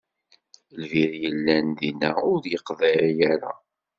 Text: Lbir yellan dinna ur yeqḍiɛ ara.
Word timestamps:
Lbir 0.81 1.11
yellan 1.21 1.67
dinna 1.79 2.09
ur 2.31 2.41
yeqḍiɛ 2.51 3.05
ara. 3.31 3.51